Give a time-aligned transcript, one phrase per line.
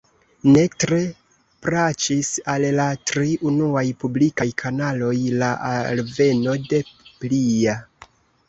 [0.53, 0.97] Ne tre
[1.65, 6.81] plaĉis al la tri unuaj publikaj kanaloj la alveno de
[7.23, 7.81] plia.